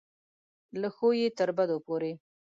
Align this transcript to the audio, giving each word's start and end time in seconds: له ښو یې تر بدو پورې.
له 0.81 0.89
ښو 0.95 1.07
یې 1.19 1.27
تر 1.37 1.49
بدو 1.57 1.77
پورې. 1.85 2.11